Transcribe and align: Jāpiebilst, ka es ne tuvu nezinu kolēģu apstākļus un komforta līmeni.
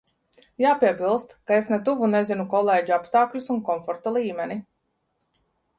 Jāpiebilst, 0.63 1.35
ka 1.51 1.59
es 1.63 1.69
ne 1.73 1.79
tuvu 1.89 2.09
nezinu 2.15 2.47
kolēģu 2.55 2.97
apstākļus 2.99 3.53
un 3.57 3.65
komforta 3.69 4.19
līmeni. 4.19 4.61